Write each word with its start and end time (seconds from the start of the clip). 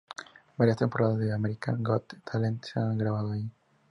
Varias 0.57 0.77
temporadas 0.77 1.19
de 1.19 1.31
America's 1.31 1.77
Got 1.77 2.13
Talent 2.25 2.63
se 2.65 2.79
han 2.79 2.97
grabado 2.97 3.33
allí. 3.33 3.47